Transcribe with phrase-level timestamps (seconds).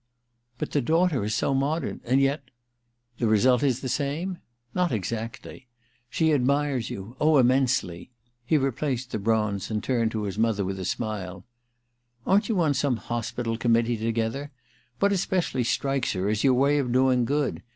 [0.57, 2.49] *But the daughter is so modern— and yet
[2.91, 4.39] '* The result is the same?
[4.73, 5.67] Not exactly.
[6.09, 8.09] She admires you— oh, immensely!
[8.27, 11.45] * He replaced the bronze and turned to his mother with a smile.
[11.85, 14.51] * Aren't you on some hospital committee together?
[14.97, 17.61] What especially strikes her is your way of doing good.